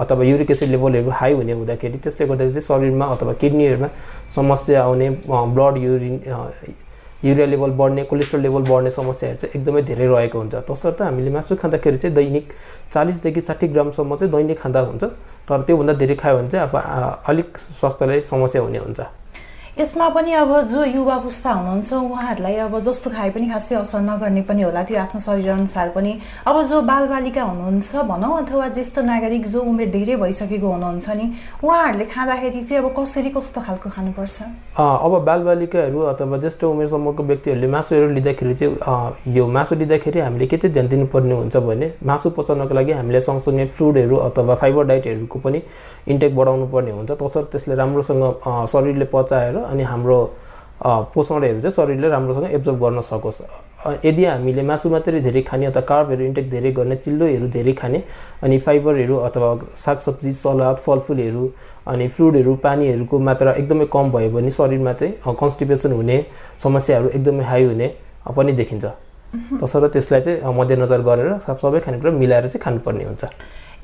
अथवा 0.00 0.24
युरिक 0.24 0.50
एसिड 0.50 0.68
लेभलहरू 0.70 1.10
हाई 1.10 1.32
हुने 1.32 1.52
हुँदाखेरि 1.52 1.98
त्यसले 2.04 2.26
गर्दाखेरि 2.26 2.60
चाहिँ 2.60 2.68
शरीरमा 2.68 3.04
अथवा 3.16 3.32
किडनीहरूमा 3.40 3.88
समस्या 4.36 4.82
आउने 4.84 5.08
ब्लड 5.56 5.76
युरिन 5.84 6.16
युरिया 7.24 7.46
लेभल 7.46 7.70
बढ्ने 7.80 8.02
कोलेस्ट्रोल 8.04 8.42
लेभल 8.42 8.62
बढ्ने 8.70 8.90
समस्याहरू 8.90 9.38
चाहिँ 9.38 9.52
एकदमै 9.56 9.82
धेरै 9.82 10.06
रहेको 10.06 10.38
हुन्छ। 10.38 10.54
तसर्थ 10.68 11.02
हामीले 11.02 11.30
मासु 11.30 11.56
खाँदाखेरि 11.56 11.96
चाहिँ 11.96 12.14
दैनिक 12.14 12.52
चालिसदेखि 12.92 13.40
साठी 13.40 13.68
ग्रामसम्म 13.68 14.16
चाहिँ 14.16 14.32
दैनिक 14.32 14.58
खाँदा 14.60 14.80
हुन्छ। 14.80 15.04
तर 15.48 15.62
त्योभन्दा 15.62 15.92
धेरै 15.96 16.14
खायो 16.14 16.36
भने 16.36 16.50
चाहिँ 16.50 16.68
अब 16.68 16.76
अलिक 17.28 17.58
स्वास्थ्यलाई 17.58 18.20
समस्या 18.20 18.62
हुने 18.62 18.78
हुन्छ। 18.78 19.00
यसमा 19.78 20.08
पनि 20.08 20.32
अब 20.32 20.50
जो 20.68 20.84
युवा 20.84 21.16
पुस्ता 21.20 21.50
हुनुहुन्छ 21.52 21.92
उहाँहरूलाई 21.92 22.54
अब 22.64 22.78
जस्तो 22.80 23.10
खाए 23.10 23.30
पनि 23.30 23.48
खासै 23.48 23.74
असर 23.76 24.00
नगर्ने 24.00 24.42
पनि 24.48 24.62
होला। 24.62 24.82
त्यो 24.88 24.96
आफ्नो 24.98 25.20
शरीरअनुसार 25.20 25.88
पनि 25.92 26.12
अब 26.48 26.62
जो 26.64 26.80
बालबालिका 26.80 27.42
हुनुहुन्छ 27.42 27.96
भनौँ 28.08 28.32
अथवा 28.38 28.68
ज्येष्ठ 28.72 28.98
नागरिक 29.04 29.46
जो 29.46 29.60
उमेर 29.60 29.90
धेरै 29.92 30.16
भइसकेको 30.16 30.68
हुनुहुन्छ 30.72 31.08
नि 31.10 31.26
उहाँहरूले 31.60 32.04
खाँदाखेरि 32.08 32.60
चाहिँ 32.62 32.82
अब 32.84 32.94
कसरी 32.96 33.30
कस्तो 33.36 33.60
खालको 33.60 33.90
खानुपर्छ? 33.90 34.36
अब 34.80 35.12
बालबालिकाहरू 35.28 36.00
अथवा 36.12 36.38
ज्येष्ठ 36.40 36.64
उमेरसम्मको 36.64 37.22
व्यक्तिहरूले 37.22 37.68
मासुहरू 37.76 38.08
लिँदाखेरि 38.16 38.54
चाहिँ 38.54 39.36
यो 39.36 39.46
मासु 39.46 39.74
लिँदाखेरि 39.76 40.20
हामीले 40.20 40.46
के 40.46 40.56
चाहिँ 40.56 40.72
ध्यान 40.72 40.88
दिनुपर्ने 40.88 41.34
हुन्छ 41.36 41.56
भने 41.68 41.92
मासु 42.00 42.30
पचाउनको 42.32 42.74
लागि 42.74 42.92
हामीले 42.92 43.20
सँगसँगै 43.28 43.66
फ्रुटहरू 43.76 44.16
अथवा 44.24 44.54
फाइबर 44.56 44.84
डाइटहरूको 44.88 45.38
पनि 45.44 45.62
इन्टेक 46.08 46.36
बढाउनु 46.36 46.66
पर्ने 46.72 46.90
हुन्छ। 46.96 47.10
तसर्थ 47.12 47.52
त्यसले 47.52 47.74
राम्रोसँग 47.76 48.24
शरीरले 48.72 49.08
पचाएर 49.12 49.64
अनि 49.72 49.82
हाम्रो 49.82 50.18
पोषणहरू 50.82 51.60
चाहिँ 51.60 51.74
शरीरले 51.76 52.08
राम्रोसँग 52.08 52.52
एब्जर्भ 52.54 52.78
गर्न 52.84 53.00
सकोस्। 53.00 53.40
यदि 54.04 54.24
हामीले 54.24 54.62
मासु 54.62 54.88
मात्रै 54.90 55.20
धेरै 55.20 55.42
खाने 55.42 55.66
अथवा 55.66 55.80
कार्बहरू 55.88 56.24
इन्टेक 56.24 56.50
धेरै 56.50 56.70
गर्ने 56.72 56.96
चिल्लोहरू 56.96 57.48
धेरै 57.48 57.72
खाने 57.72 58.02
अनि 58.42 58.58
फाइबरहरू 58.58 59.16
अथवा 59.28 59.48
सागसब्जी 59.76 60.32
सलाद 60.32 60.76
फलफुलहरू 60.86 61.44
अनि 61.86 62.08
फ्रुटहरू 62.08 62.54
पानीहरूको 62.66 63.18
मात्रा 63.18 63.52
एकदमै 63.62 63.86
कम 63.94 64.10
भयो 64.12 64.30
भने 64.36 64.50
शरीरमा 64.50 64.92
चाहिँ 64.92 65.34
कन्स्टिपेसन 65.40 65.92
हुने 65.92 66.18
समस्याहरू 66.58 67.08
एकदमै 67.08 67.44
हाई 67.44 67.64
हुने 67.64 67.88
पनि 68.36 68.52
देखिन्छ। 68.52 68.84
तसर्थ 69.60 69.92
त्यसलाई 69.92 70.20
चाहिँ 70.20 70.54
मध्यनजर 70.58 71.00
गरेर 71.08 71.32
सबै 71.46 71.80
खानेकुरा 71.80 72.10
मिलाएर 72.12 72.46
चाहिँ 72.46 72.62
खानुपर्ने 72.64 73.04
हुन्छ। 73.04 73.24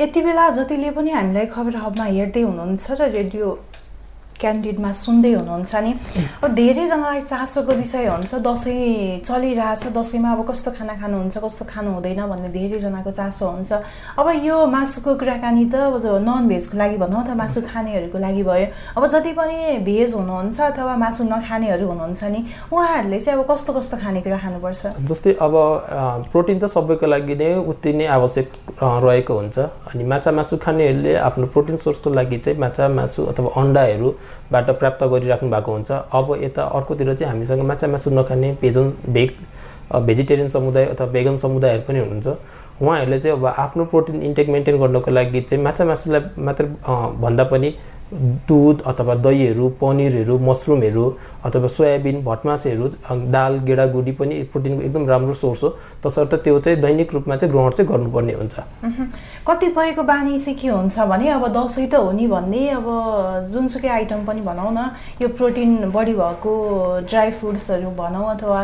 यति 0.01 0.21
बेला 0.23 0.49
जतिले 0.59 0.91
पनि 0.97 1.11
हामीलाई 1.11 1.47
खबर 1.47 1.75
हबमा 1.77 2.05
हेर्दै 2.05 2.43
हुनुहुन्छ 2.43 2.87
र 3.01 3.09
रेडियो 3.13 3.47
क्यान्डिडमा 4.41 4.91
सुन्दै 4.93 5.33
हुनुहुन्छ 5.33 5.75
नि? 5.85 5.93
अब 6.43 6.55
धेरैजनालाई 6.55 7.21
चासोको 7.31 7.73
विषय 7.73 8.07
हुन्छ 8.07 8.35
दसैँ 8.43 9.21
चलिरहेछ 9.23 9.85
दसैँमा 9.97 10.31
अब 10.33 10.41
कस्तो 10.51 10.71
खाना 10.79 10.95
खानुहुन्छ 11.01 11.37
कस्तो 11.39 11.65
खानु 11.71 11.91
हुँदैन 11.95 12.21
भन्ने 12.27 12.49
धेरैजनाको 12.51 13.11
चासो 13.11 13.47
हुन्छ। 13.47 13.73
अब 14.19 14.27
यो 14.43 14.57
मासुको 14.67 15.15
कुराकानी 15.21 15.65
त 15.71 15.75
अब 15.87 15.95
नन 16.27 16.49
भेजको 16.49 16.75
लागि 16.79 16.97
भनौँ 16.99 17.23
अथवा 17.23 17.35
मासु 17.35 17.61
खानेहरूको 17.71 18.19
लागि 18.19 18.43
भयो। 18.43 18.67
अब 18.99 19.07
जति 19.15 19.33
पनि 19.39 19.79
भेज 19.87 20.15
हुनुहुन्छ 20.15 20.61
अथवा 20.61 20.97
मासु 20.97 21.23
नखानेहरू 21.25 21.87
हुनुहुन्छ 21.87 22.23
नि 22.25 22.41
उहाँहरूले 22.73 23.19
चाहिँ 23.21 23.39
अब 23.39 23.47
कस्तो 23.51 23.73
कस्तो 23.73 23.97
खानेकुरा 24.03 24.39
खानुपर्छ? 24.43 24.83
जस्तै 25.07 25.33
अब 25.39 25.55
प्रोटिन 26.33 26.59
त 26.59 26.67
सबैको 26.67 27.07
लागि 27.07 27.35
नै 27.39 27.55
उति 27.63 27.93
नै 27.95 28.07
आवश्यक 28.19 28.47
रहेको 28.83 29.33
हुन्छ। 29.35 29.59
अनि 29.87 30.05
माछा 30.05 30.31
मासु 30.33 30.57
खानेहरूले 30.59 31.15
आफ्नो 31.31 31.47
प्रोटिन 31.55 31.77
सोर्सको 31.77 32.11
लागि 32.11 32.39
चाहिँ 32.43 32.59
माछा 32.59 32.89
मासु 32.89 33.21
अथवा 33.31 33.51
अन्डाहरू 33.63 34.09
बाट 34.53 34.71
प्राप्त 34.71 35.05
गरिराख्नु 35.05 35.51
भएको 35.51 35.73
हुन्छ। 35.73 35.91
अब 35.91 36.37
यता 36.43 36.63
अर्कोतिर 36.63 37.15
चाहिँ 37.15 37.33
हामीसँग 37.33 37.61
माछा 37.63 37.87
मासु 37.87 38.11
नखाने 38.11 38.53
भेजन 38.63 38.93
भेग 39.09 39.31
भेजिटेरियन 39.93 40.49
समुदाय 40.49 40.85
अथवा 40.87 41.07
भेगन 41.07 41.37
समुदायहरू 41.37 41.83
पनि 41.89 41.99
हुनुहुन्छ। 41.99 42.29
उहाँहरूले 42.83 43.19
चाहिँ 43.19 43.37
अब 43.37 43.47
आफ्नो 43.47 43.85
प्रोटिन 43.85 44.23
इन्टेक 44.23 44.49
मेन्टेन 44.49 44.79
गर्नको 44.81 45.11
लागि 45.11 45.41
चाहिँ 45.41 45.63
माछा 45.65 45.85
मासुलाई 45.85 46.21
मात्र 46.39 46.65
भन्दा 47.21 47.45
पनि 47.45 47.75
दुध 48.13 48.83
अथवा 48.87 49.15
दहीहरू 49.25 49.69
पनिरहरू 49.81 50.39
मसरुमहरू 50.39 51.05
अथवा 51.45 51.67
सोयाबिन 51.67 52.23
भटमासहरू 52.25 52.89
दाल 53.33 53.59
गेडागुडी 53.67 54.13
पनि 54.13 54.43
प्रोटिनको 54.53 54.83
एकदम 54.83 55.09
राम्रो 55.09 55.35
सोर्स 55.35 55.63
हो। 55.65 55.69
तसर्थ 56.05 56.35
त्यो 56.45 56.59
चाहिँ 56.61 56.81
दैनिक 56.81 57.15
रूपमा 57.15 57.37
चाहिँ 57.37 57.53
ग्रहण 57.53 57.71
चाहिँ 57.73 57.89
गर्नुपर्ने 57.91 58.33
हुन्छ। 58.33 58.55
कतिपयको 59.49 60.03
बानी 60.03 60.39
चाहिँ 60.39 60.59
के 60.59 60.69
हुन्छ 60.69 60.99
भने 61.09 61.29
अब 61.31 61.47
दसैँ 61.57 61.89
त 61.89 61.95
हो 61.95 62.13
नि 62.13 62.27
भन्ने 62.29 62.69
अब 62.71 62.87
जुनसुकै 63.53 63.89
आइटम 63.89 64.25
पनि 64.27 64.41
भनौँ 64.41 64.71
न 64.73 64.91
यो 65.23 65.29
प्रोटिन 65.33 65.91
बढी 65.91 66.15
भएको 66.15 66.53
ड्राई 67.09 67.31
फ्रुट्सहरू 67.41 67.91
भनौँ 67.97 68.29
अथवा 68.35 68.61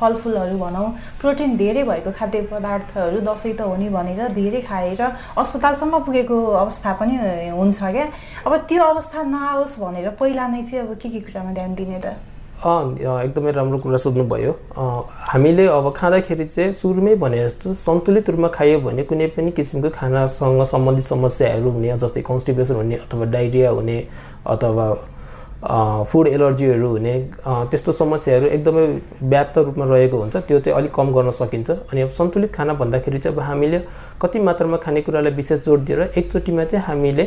फलफुलहरू 0.00 0.58
भनौँ 0.58 0.88
प्रोटिन 1.20 1.56
धेरै 1.56 1.82
भएको 1.84 2.10
खाद्य 2.18 2.42
पदार्थहरू 2.50 3.20
दसैँ 3.30 3.54
त 3.54 3.60
हो 3.62 3.76
नि 3.76 3.88
भनेर 3.88 4.28
धेरै 4.34 4.60
खाएर 4.60 5.02
अस्पतालसम्म 5.38 5.98
पुगेको 6.04 6.44
अवस्था 6.66 6.92
पनि 7.00 7.16
हुन्छ 7.54 7.78
क्या। 7.78 8.06
अब 8.46 8.56
त्यो 8.72 8.84
अवस्था 8.84 9.22
नआओस् 9.28 9.78
भनेर 9.80 10.08
पहिला 10.16 10.46
नै 10.48 10.62
चाहिँ 10.64 10.80
अब 10.80 10.96
के 10.96 11.08
के 11.12 11.20
कुरामा 11.20 11.52
ध्यान 11.52 11.74
दिने 11.76 11.98
त? 12.00 12.16
एकदमै 12.64 13.52
राम्रो 13.52 13.78
कुरा 13.84 13.98
सोध्नुभयो। 14.00 14.52
हामीले 15.28 15.66
अब 15.68 15.92
खाँदाखेरि 15.92 16.46
चाहिँ 16.48 16.72
सुरुमै 16.72 17.14
भने 17.20 17.38
जस्तो 17.44 17.72
सन्तुलित 17.76 18.30
रूपमा 18.32 18.48
खायो 18.48 18.80
भने 18.80 19.02
कुनै 19.04 19.26
पनि 19.36 19.50
किसिमको 19.52 19.90
खानासँग 19.92 20.64
सम्बन्धित 20.64 21.04
समस्याहरू 21.04 21.70
हुने 21.70 21.96
जस्तै 22.00 22.22
कन्स्टिपेसन 22.24 22.74
हुने 22.80 22.96
अथवा 23.04 23.24
डाइरिया 23.28 23.70
हुने 23.76 23.98
अथवा 24.48 24.86
फुड 26.08 26.28
एलर्जीहरू 26.28 26.88
हुने 26.88 27.14
त्यस्तो 27.44 27.92
समस्याहरू 27.92 28.46
एकदमै 28.56 28.86
व्याप्त 29.22 29.58
रूपमा 29.58 29.84
रहेको 29.92 30.16
हुन्छ। 30.16 30.36
त्यो 30.48 30.58
चाहिँ 30.58 30.78
अलिक 30.78 30.92
कम 30.94 31.12
गर्न 31.12 31.30
सकिन्छ। 31.30 31.70
अनि 31.92 32.00
अब 32.00 32.10
सन्तुलित 32.18 32.52
खाना 32.54 32.72
भन्दाखेरि 32.80 33.18
चाहिँ 33.18 33.36
अब 33.36 33.42
हामीले 33.42 33.78
कति 34.22 34.38
मात्रामा 34.40 34.76
खानेकुरालाई 34.80 35.32
विशेष 35.32 35.64
जोड 35.66 35.84
दिएर 35.84 36.00
एकचोटिमा 36.18 36.64
चाहिँ 36.64 36.84
हामीले 36.86 37.24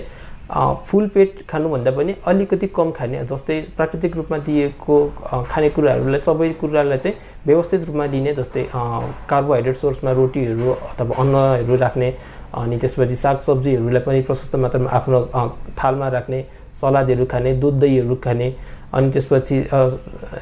फुल 0.49 1.07
पेट 1.07 1.41
खानुभन्दा 1.49 1.91
पनि 1.91 2.15
अलिकति 2.27 2.67
कम 2.75 2.91
खाने 2.91 3.23
जस्तै 3.25 3.59
प्राकृतिक 3.77 4.15
रूपमा 4.15 4.37
दिएको 4.45 4.97
खानेकुराहरूलाई 5.49 6.21
सबै 6.21 6.49
कुरालाई 6.59 6.97
चाहिँ 6.97 7.17
व्यवस्थित 7.45 7.85
रूपमा 7.85 8.05
लिने 8.07 8.33
जस्तै 8.35 8.65
कार्बोहाइड्रेट 9.29 9.75
सोर्समा 9.75 10.11
रोटीहरू 10.11 10.71
अथवा 10.71 11.15
अन्नहरू 11.17 11.75
राख्ने 11.77 12.13
अनि 12.55 12.77
त्यसपछि 12.77 13.15
सागसब्जीहरूलाई 13.15 14.01
पनि 14.01 14.21
प्रशस्त 14.21 14.55
मात्रामा 14.61 14.89
आफ्नो 14.91 15.21
थालमा 15.77 16.07
राख्ने 16.09 16.45
सलादहरू 16.73 17.25
खाने 17.25 17.53
दुध 17.57 17.79
दहीहरू 17.79 18.15
खाने 18.23 18.53
अनि 18.93 19.11
त्यसपछि 19.11 19.57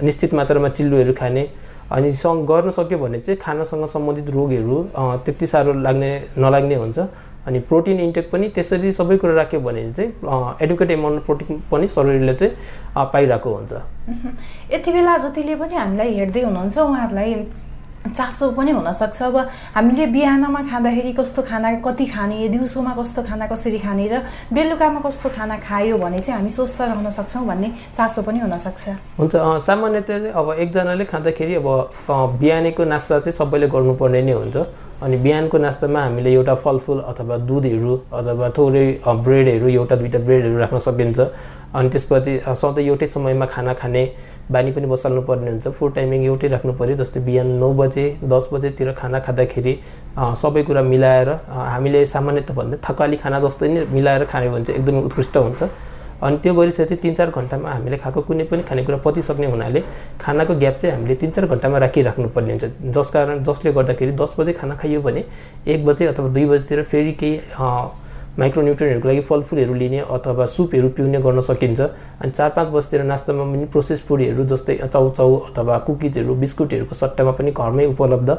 निश्चित 0.04 0.34
मात्रामा 0.34 0.70
चिल्लोहरू 0.72 1.14
खाने 1.20 1.48
अनि 1.94 2.12
सँग 2.14 2.46
गर्न 2.48 2.72
सक्यो 2.72 2.98
भने 2.98 3.20
चाहिँ 3.20 3.40
खानासँग 3.40 3.86
सम्बन्धित 3.88 4.30
रोगहरू 4.36 4.78
त्यति 5.26 5.48
साह्रो 5.48 5.74
लाग्ने 5.74 6.12
नलाग्ने 6.38 6.76
हुन्छ। 6.76 7.00
अनि 7.48 7.60
प्रोटिन 7.60 8.00
इन्टेक 8.00 8.30
पनि 8.32 8.48
त्यसरी 8.56 8.92
सबै 8.92 9.18
कुरा 9.18 9.34
राख्यो 9.34 9.60
भने 9.60 9.82
चाहिँ 9.94 10.12
एडुकेट 10.64 10.92
एमाउन्ट 10.92 11.24
प्रोटिन 11.26 11.62
पनि 11.72 11.88
शरीरले 11.88 12.34
चाहिँ 12.34 12.54
पाइरहेको 13.14 13.50
हुन्छ। 13.56 13.74
यति 14.74 14.92
बेला 14.92 15.18
जतिले 15.18 15.56
पनि 15.56 15.76
हामीलाई 15.76 16.14
हेर्दै 16.14 16.42
हुनुहुन्छ 16.42 16.78
उहाँहरूलाई 16.78 17.34
चासो 18.04 18.52
पनि 18.52 18.72
हुनसक्छ। 18.72 19.22
अब 19.24 19.38
हामीले 19.76 20.06
बिहानमा 20.12 20.62
खाँदाखेरि 20.70 21.12
कस्तो 21.16 21.42
खाना 21.42 21.80
कति 21.80 22.06
खाने 22.06 22.48
दिउँसोमा 22.50 22.94
कस्तो 23.00 23.22
खाना 23.24 23.48
कसरी 23.48 23.80
खाने 23.80 24.08
र 24.12 24.22
बेलुकामा 24.52 25.00
कस्तो 25.00 25.30
खाना 25.32 25.58
खायो 25.64 25.98
भने 25.98 26.20
चाहिँ 26.20 26.38
हामी 26.38 26.50
स्वस्थ 26.52 26.82
रहन 26.82 27.10
सक्छौँ 27.10 27.46
भन्ने 27.48 27.70
चासो 27.96 28.22
पनि 28.28 28.40
हुनसक्छ। 28.44 28.84
हुन्छ 29.20 29.36
सामान्यतया 29.64 30.36
अब 30.36 30.48
एकजनाले 30.60 31.06
खाँदाखेरि 31.06 31.56
अब 31.56 31.68
बिहानीको 32.40 32.84
नास्ता 32.84 33.20
चाहिँ 33.24 33.38
सबैले 33.40 33.68
गर्नुपर्ने 33.72 34.22
नै 34.22 34.34
हुन्छ। 34.34 34.58
अनि 35.04 35.18
बिहानको 35.24 35.58
नास्तामा 35.58 36.00
हामीले 36.04 36.32
एउटा 36.34 36.56
फलफुल 36.64 37.00
अथवा 37.12 37.38
दुधहरू 37.48 37.94
अथवा 38.14 38.50
थोरै 38.56 38.86
ब्रेडहरू 39.24 39.68
एउटा 39.70 39.96
दुइटा 39.96 40.20
ब्रेडहरू 40.28 40.58
राख्न 40.60 40.80
सकिन्छ। 40.80 41.20
अनि 41.74 41.89
त्यसपछि 41.89 42.34
सधैँ 42.62 42.86
एउटै 42.86 43.08
समयमा 43.08 43.46
खाना 43.46 43.74
खाने 43.74 44.03
बानी 44.51 44.72
पनि 44.72 44.88
बसाल्नु 44.88 45.22
पर्ने 45.30 45.50
हुन्छ। 45.51 45.68
फुड 45.77 45.94
टाइमिङ 45.96 46.25
एउटै 46.25 46.48
राख्नु 46.48 46.74
पऱ्यो 46.80 46.96
जस्तै 47.01 47.20
बिहान 47.25 47.48
नौ 47.62 47.74
बजे 47.74 48.06
दस 48.24 48.50
बजेतिर 48.53 48.92
खाना 48.94 49.20
खाँदाखेरि 49.25 49.74
सबै 50.42 50.63
कुरा 50.63 50.82
मिलाएर 50.94 51.30
हामीले 51.50 52.06
सामान्यतः 52.13 52.53
भन्दा 52.53 52.77
थकाली 52.86 53.18
खाना 53.24 53.39
जस्तै 53.46 53.68
नै 53.74 53.86
मिलाएर 53.89 54.25
खाने 54.30 54.50
भने 54.50 54.65
चाहिँ 54.65 54.80
एकदमै 54.80 55.01
उत्कृष्ट 55.10 55.38
हुन्छ। 55.38 55.63
अनि 56.24 56.38
त्यो 56.39 56.53
गरिसकेपछि 56.56 56.96
तिन 57.03 57.13
चार 57.13 57.30
घन्टामा 57.36 57.70
हामीले 57.70 57.98
खाएको 58.00 58.22
कुनै 58.27 58.44
पनि 58.48 58.63
खानेकुरा 58.63 58.98
पचिसक्ने 59.03 59.48
हुनाले 59.51 59.82
खानाको 60.22 60.53
ग्याप 60.56 60.75
चाहिँ 60.80 60.96
हामीले 60.96 61.15
तिन 61.20 61.32
चार 61.36 61.46
घन्टामा 61.51 61.77
राखिराख्नुपर्ने 61.84 62.51
हुन्छ। 62.53 62.65
जस 62.96 63.10
कारण 63.12 63.44
जसले 63.44 63.72
गर्दाखेरि 63.74 64.12
दस 64.22 64.36
बजे 64.39 64.53
खाना 64.56 64.75
खाइयो 64.80 65.01
भने 65.01 65.24
एक 65.68 65.86
बजे 65.86 66.06
अथवा 66.13 66.27
दुई 66.32 66.46
बजीतिर 66.46 66.84
फेरि 66.92 67.12
केही 67.20 67.36
माइक्रोन्युट्रियनहरूको 68.40 69.08
लागि 69.08 69.22
फलफुलहरू 69.22 69.74
लिने 69.74 70.00
अथवा 70.10 70.46
सुपहरू 70.46 70.90
पिउने 70.90 71.20
गर्न 71.22 71.42
सकिन्छ। 71.42 71.82
अनि 71.82 72.32
चार 72.32 72.50
पाँच 72.50 72.70
बजीतिर 72.70 73.04
नास्तामा 73.04 73.44
पनि 73.46 73.66
प्रोसेस 73.70 74.02
फुडहरू 74.08 74.44
जस्तै 74.52 74.75
चाउचाउ 74.84 75.36
अथवा 75.48 75.78
कुकिजहरू 75.88 76.36
बिस्कुटहरूको 76.36 76.96
सट्टामा 76.96 77.32
पनि 77.38 77.52
घरमै 77.54 77.86
उपलब्ध 77.94 78.30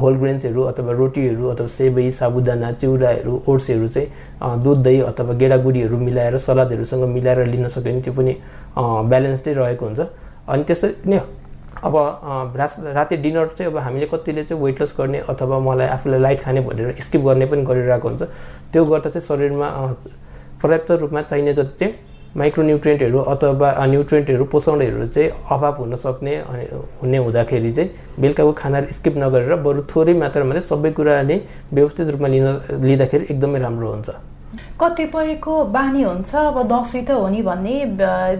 होल 0.00 0.14
ग्रेन्सहरू 0.20 0.62
अथवा 0.62 0.92
रोटीहरू 0.92 1.48
अथवा 1.48 1.66
सेवई 1.66 2.10
साबुदाना 2.12 2.72
चिउराहरू 2.72 3.42
ओट्सहरू 3.48 3.88
चाहिँ 3.88 4.60
दुध 4.62 4.82
दही 4.84 5.00
अथवा 5.02 5.32
गेडागुडीहरू 5.40 5.96
मिलाएर 5.98 6.36
सलादहरूसँग 6.38 7.04
मिलाएर 7.08 7.46
लिन 7.46 7.68
सक्यो 7.68 7.92
भने 7.92 8.00
त्यो 8.00 8.12
पनि 8.12 8.36
ब्यालेन्सडै 9.10 9.52
रहेको 9.52 9.84
हुन्छ। 9.86 10.00
अनि 10.48 10.62
त्यसरी 10.68 11.10
नै 11.10 11.20
अब 11.84 12.52
रास 12.56 12.76
राति 12.94 13.16
डिनर 13.16 13.46
चाहिँ 13.56 13.72
अब 13.72 13.78
हामीले 13.78 14.06
कतिले 14.06 14.44
चाहिँ 14.44 14.62
वेट 14.62 14.82
लस 14.82 14.94
गर्ने 14.98 15.18
अथवा 15.28 15.58
मलाई 15.60 15.88
आफूलाई 15.88 16.20
लाइट 16.20 16.40
खाने 16.40 16.60
भनेर 16.60 16.94
स्किप 17.00 17.22
गर्ने 17.24 17.46
पनि 17.46 17.64
गरिरहेको 17.64 18.08
हुन्छ। 18.08 18.22
त्यो 18.72 18.84
गर्दा 18.84 19.10
चाहिँ 19.10 19.26
शरीरमा 19.26 19.68
पर्याप्त 20.62 20.90
रूपमा 21.00 21.22
चाहिने 21.22 21.52
जति 21.54 21.76
चाहिँ 21.80 21.94
माइक्रोन्युट्रियन्टहरू 22.36 23.18
अथवा 23.18 23.68
न्युट्रियन्टहरू 23.86 24.44
पोषणहरू 24.52 25.06
चाहिँ 25.08 25.30
अभाव 25.50 25.74
हुन 25.80 25.96
सक्ने 25.96 26.36
हुने 27.00 27.18
हुँदाखेरि 27.18 27.72
चाहिँ 27.72 27.90
बेलुकाको 28.20 28.52
खाना 28.60 28.84
स्किप 28.98 29.16
नगरेर 29.18 29.54
बरु 29.64 29.82
थोरै 29.90 30.14
मात्रामा 30.14 30.60
सबै 30.62 30.90
कुरा 30.94 31.22
नै 31.22 31.40
व्यवस्थित 31.72 32.08
रूपमा 32.08 32.28
लिन 32.28 32.46
लिँदाखेरि 32.86 33.24
एकदमै 33.30 33.58
राम्रो 33.58 33.88
हुन्छ। 33.90 34.10
कतिपयको 34.50 35.64
बानी 35.70 36.02
हुन्छ 36.02 36.34
अब 36.34 36.56
दसैँ 36.66 37.04
त 37.06 37.10
हो 37.14 37.28
नि 37.30 37.42
भन्ने 37.42 37.74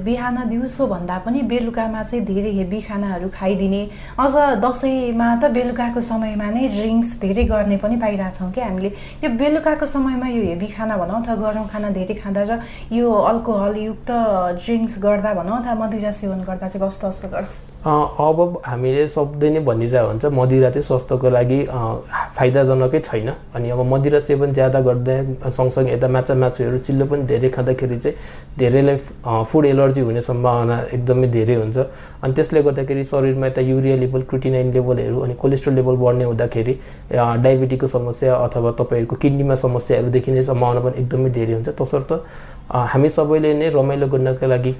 बिहान 0.02 0.48
दिउँसो 0.48 0.86
भन्दा 0.86 1.18
पनि 1.22 1.42
बेलुकामा 1.46 2.02
चाहिँ 2.02 2.24
धेरै 2.26 2.50
हेभी 2.50 2.80
खानाहरू 2.82 3.28
खाइदिने। 3.30 3.82
अझ 4.18 4.34
दसैँमा 4.58 5.28
त 5.36 5.50
बेलुकाको 5.54 6.00
समयमा 6.02 6.50
नै 6.50 6.68
ड्रिङ्क्स 6.74 7.14
धेरै 7.22 7.44
गर्ने 7.46 7.76
पनि 7.78 7.96
पाइरहेछौँ 8.02 8.50
क्या 8.50 8.66
हामीले। 8.66 8.90
यो 9.22 9.30
बेलुकाको 9.38 9.86
समयमा 9.86 10.28
यो 10.34 10.42
हेभी 10.50 10.66
खाना 10.74 10.96
भनौँ 10.98 11.22
अथवा 11.22 11.34
गरौँ 11.46 11.66
खाना 11.70 11.90
धेरै 11.94 12.14
खाँदा 12.18 12.42
र 12.42 12.60
यो 12.90 13.06
अल्कोहलयुक्त 13.06 14.10
ड्रिङ्क्स 14.66 14.98
गर्दा 14.98 15.34
भनौँ 15.38 15.58
अथवा 15.62 15.74
मदिरा 15.86 16.10
सेवन 16.10 16.40
गर्दा 16.42 16.68
चाहिँ 16.68 16.88
कस्तो 16.88 17.06
असर 17.06 17.28
गर्छ। 17.38 17.69
अब 17.80 18.60
हामीले 18.66 19.06
शब्दै 19.08 19.50
नै 19.50 19.60
भनिरहेको 19.64 20.08
हुन्छ 20.08 20.24
मदिरा 20.36 20.68
चाहिँ 20.70 20.84
स्वास्थ्यको 20.84 21.28
लागि 21.32 21.60
फाइदाजनकै 22.36 23.00
छैन। 23.00 23.28
अनि 23.56 23.70
अब 23.72 23.80
मदिरा 23.92 24.20
सेवन 24.20 24.52
ज्यादा 24.52 24.80
गर्दा 24.84 25.48
सँगसँगै 25.48 25.92
यता 25.96 26.08
माछा 26.12 26.34
मासुहरू 26.36 26.78
चिल्लो 26.84 27.04
पनि 27.08 27.24
धेरै 27.24 27.48
खाँदाखेरि 27.56 27.98
चाहिँ 28.04 28.16
धेरैलाई 28.60 28.96
फुड 29.48 29.64
एलर्जी 29.72 30.00
हुने 30.00 30.20
सम्भावना 30.20 30.76
एकदमै 30.92 31.26
धेरै 31.32 31.54
हुन्छ। 31.56 31.78
अनि 32.20 32.32
त्यसले 32.36 32.62
गर्दाखेरि 32.68 33.04
शरीरमा 33.04 33.46
यता 33.48 33.60
युरिया 33.64 33.96
लेभल 33.96 34.22
क्रिटिनाइन 34.28 34.72
लेभलहरू 34.76 35.16
अनि 35.24 35.34
कोलेस्ट्रोल 35.40 35.74
लेभल 35.80 35.96
बढ्ने 36.04 36.24
हुँदाखेरि 36.24 36.74
डायबिटीको 37.16 37.86
समस्या 37.96 38.34
अथवा 38.36 38.70
तपाईँहरूको 38.76 39.16
किडनीमा 39.16 39.54
समस्याहरू 39.64 40.08
देखिने 40.12 40.42
सम्भावना 40.52 40.80
पनि 40.84 41.00
एकदमै 41.00 41.30
धेरै 41.32 41.54
हुन्छ। 41.54 41.68
तसर्थ 41.80 42.12
हामी 42.70 43.08
सबैले 43.10 43.50
नै 43.56 43.68
रमाइलो 43.74 44.06
गर्नको 44.06 44.46
लागि 44.46 44.72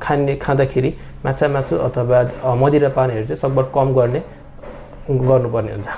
खाने 0.00 0.34
खाँदाखेरि 0.40 0.90
माछा 1.24 1.48
मासु 1.48 1.76
अथवा 1.76 2.20
मदिरा 2.44 2.88
पानीहरू 2.96 3.26
चाहिँ 3.26 3.40
सकभर 3.40 3.70
कम 3.74 3.94
गर्ने 3.94 4.22
गर्नुपर्ने 5.04 5.72
हुन्छ। 5.72 5.88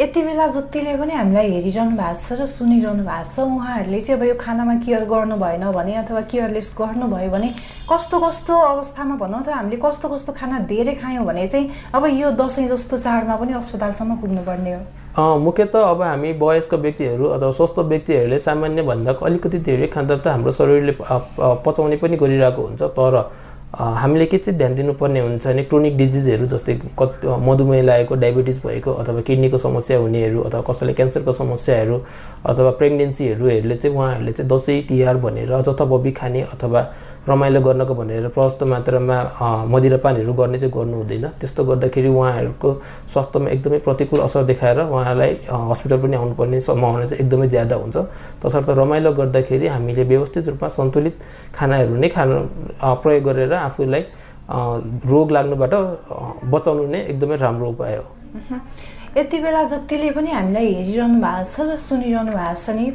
यति 0.00 0.20
बेला 0.22 0.46
जतिले 0.54 0.94
पनि 0.96 1.14
हामीलाई 1.14 1.50
हेरिरहनु 1.50 1.96
भएको 1.98 2.14
छ 2.22 2.38
र 2.38 2.46
सुनिरहनु 2.46 3.02
भएको 3.02 3.26
छ 3.34 3.42
उहाँहरूले 3.42 4.00
चाहिँ 4.00 4.20
अब 4.20 4.22
यो 4.26 4.34
खानामा 4.38 4.74
केयर 4.86 5.04
गर्नु 5.10 5.36
भएन 5.36 5.64
भने 5.74 5.94
अथवा 6.02 6.20
केयरलेस 6.30 6.68
गर्नुभयो 6.78 7.30
भने 7.30 7.48
कस्तो 7.90 8.16
कस्तो 8.22 8.54
अवस्थामा 8.54 9.14
भनौँ 9.18 9.42
त 9.42 9.50
हामीले 9.50 9.82
कस्तो 9.82 10.08
कस्तो 10.14 10.32
खाना 10.38 10.58
धेरै 10.70 10.94
खायौँ 11.02 11.26
भने 11.26 11.46
चाहिँ 11.48 11.90
अब 11.90 12.06
यो 12.06 12.30
दसैँ 12.38 12.68
जस्तो 12.70 12.96
चाडमा 13.02 13.34
पनि 13.34 13.52
अस्पतालसम्म 13.58 14.16
पुग्नुपर्ने 14.22 14.74
हो। 14.74 14.82
मुख्यत 15.18 15.74
अब 15.76 16.02
हामी 16.02 16.32
वयस्क 16.38 16.74
व्यक्तिहरू 16.86 17.24
अथवा 17.34 17.50
स्वस्थ 17.50 17.78
व्यक्तिहरूले 17.82 18.38
सामान्यभन्दा 18.38 19.12
अलिकति 19.26 19.58
धेरै 19.58 19.86
खाँदा 19.90 20.16
त 20.22 20.26
हाम्रो 20.30 20.52
शरीरले 20.54 20.94
पचाउने 21.66 21.96
पनि 21.98 22.16
गरिरहेको 22.16 22.62
हुन्छ 22.62 22.82
तर 22.94 23.14
हामीले 23.72 24.24
के 24.26 24.38
चाहिँ 24.38 24.56
ध्यान 24.58 24.74
दिनुपर्ने 24.74 25.20
हुन्छ 25.20 25.46
भने 25.46 25.62
क्रोनिक 25.62 25.96
डिजिजहरू 25.96 26.46
जस्तै 26.46 26.74
कति 26.98 27.26
मधुमेह 27.40 27.82
लागेको 27.82 28.14
डायबिटिज 28.14 28.58
भएको 28.66 28.92
अथवा 28.92 29.20
किडनीको 29.20 29.58
समस्या 29.58 29.98
हुनेहरू 29.98 30.40
अथवा 30.42 30.60
कसैले 30.68 30.92
क्यान्सरको 30.92 31.32
समस्याहरू 31.32 32.00
अथवा 32.50 32.70
प्रेग्नेन्सीहरूहरूले 32.80 33.76
चाहिँ 33.76 33.96
उहाँहरूले 33.96 34.32
चाहिँ 34.32 34.50
दसैँ 34.50 34.82
तिहार 34.88 35.16
भनेर 35.16 35.60
जथाबबी 35.62 36.10
खाने 36.12 36.42
अथवा 36.50 36.82
रमाइलो 37.28 37.60
गर्नको 37.60 37.94
भनेर 37.94 38.28
प्रशस्त 38.32 38.62
मात्रामा 38.64 39.16
मदिरापानहरू 39.68 40.32
गर्ने 40.32 40.58
चाहिँ 40.58 40.72
गर्नु 40.72 40.96
हुँदैन। 40.96 41.26
त्यस्तो 41.40 41.64
गर्दाखेरि 41.64 42.08
उहाँहरूको 42.08 42.68
स्वास्थ्यमा 43.12 43.48
एकदमै 43.50 43.78
प्रतिकूल 43.86 44.20
असर 44.20 44.42
देखाएर 44.50 44.78
उहाँलाई 44.88 45.32
हस्पिटल 45.70 45.98
पनि 46.02 46.16
आउनुपर्ने 46.16 46.60
सम्भावना 46.60 47.06
चाहिँ 47.06 47.24
एकदमै 47.24 47.48
ज्यादा 47.48 47.76
हुन्छ। 47.76 47.96
तसर्थ 48.42 48.68
रमाइलो 48.80 49.12
गर्दाखेरि 49.20 49.66
हामीले 49.68 50.04
व्यवस्थित 50.04 50.48
रूपमा 50.48 50.68
सन्तुलित 50.68 51.16
खानाहरू 51.54 51.94
नै 52.00 52.08
खानु 52.08 52.36
प्रयोग 52.80 53.24
गरेर 53.24 53.52
आफूलाई 53.68 54.02
रोग 55.12 55.30
लाग्नुबाट 55.30 55.74
बचाउनु 56.50 56.86
नै 56.88 57.00
एकदमै 57.12 57.36
राम्रो 57.36 57.68
उपाय 57.68 57.96
हो। 57.96 58.06
यति 59.16 59.38
बेला 59.44 59.62
जतिले 59.68 60.10
पनि 60.16 60.30
हामीलाई 60.30 60.72
हेरिरहनु 60.72 61.20
भएको 61.20 61.44
छ 61.52 61.68
र 61.68 61.76
सुनिरहनु 61.76 62.32
भएको 62.32 62.54
छ 62.64 62.70
नि 62.78 62.86